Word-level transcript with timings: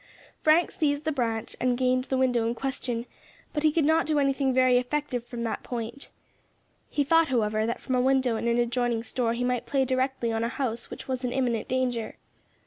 Frank 0.41 0.71
seized 0.71 1.05
the 1.05 1.11
branch 1.11 1.55
and 1.61 1.77
gained 1.77 2.05
the 2.05 2.17
window 2.17 2.47
in 2.47 2.55
question, 2.55 3.05
but 3.53 3.61
could 3.71 3.85
not 3.85 4.07
do 4.07 4.17
anything 4.17 4.51
very 4.51 4.79
effective 4.79 5.23
from 5.27 5.43
that 5.43 5.61
point. 5.61 6.09
He 6.89 7.03
thought, 7.03 7.27
however, 7.27 7.67
that 7.67 7.79
from 7.81 7.93
a 7.93 8.01
window 8.01 8.35
in 8.35 8.47
an 8.47 8.57
adjoining 8.57 9.03
store 9.03 9.35
he 9.35 9.43
might 9.43 9.67
play 9.67 9.85
directly 9.85 10.31
on 10.31 10.43
a 10.43 10.49
house 10.49 10.89
which 10.89 11.07
was 11.07 11.23
in 11.23 11.31
imminent 11.31 11.67
danger. 11.67 12.15